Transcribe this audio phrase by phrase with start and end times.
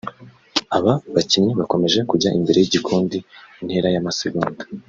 [0.77, 3.17] Aba bakinnyi bakomeje kujyana imbere y'igikundi
[3.61, 4.63] intera y'amasegonda(")